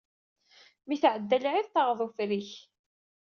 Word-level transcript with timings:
Mi 0.87 0.95
tɛedda 1.01 1.37
lɛid, 1.43 1.67
taɣeḍ 1.69 1.99
ufrik. 2.05 2.49